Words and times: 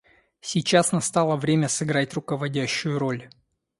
Сейчас 0.39 0.91
настало 0.93 1.35
время 1.35 1.67
сыграть 1.69 2.15
руководящую 2.15 2.97
роль. 2.97 3.29